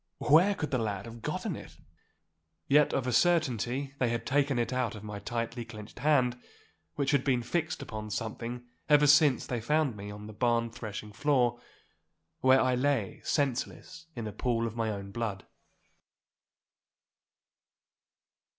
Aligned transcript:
Where 0.17 0.55
could 0.55 0.71
the 0.71 0.79
lad 0.79 1.05
have 1.05 1.21
gotten 1.21 1.55
it?' 1.55 1.77
Yet 2.67 2.91
of 2.91 3.05
a 3.05 3.13
certainty 3.13 3.93
they 3.99 4.09
had 4.09 4.25
taken 4.25 4.57
it 4.57 4.73
out 4.73 4.95
of 4.95 5.03
my 5.03 5.19
tightly 5.19 5.63
clenched 5.63 5.99
hand, 5.99 6.41
which 6.95 7.11
had 7.11 7.23
been 7.23 7.43
fixed 7.43 7.83
upon 7.83 8.09
something 8.09 8.65
ever 8.89 9.05
since 9.05 9.45
they 9.45 9.61
found 9.61 9.95
me 9.95 10.09
on 10.09 10.25
the 10.25 10.33
barn 10.33 10.71
threshing 10.71 11.13
floor, 11.13 11.61
where 12.39 12.61
I 12.61 12.73
lay 12.73 13.21
senseless 13.23 14.07
in 14.15 14.25
a 14.25 14.31
pool 14.33 14.65
of 14.65 14.75
my 14.75 14.89
own 14.89 15.11
blood. 15.11 15.45